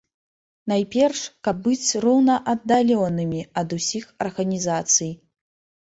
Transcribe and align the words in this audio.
Найперш, 0.71 1.21
каб 1.49 1.55
быць 1.67 1.95
роўнааддаленымі 2.07 3.47
ад 3.63 3.79
усіх 3.81 4.05
арганізацый. 4.27 5.11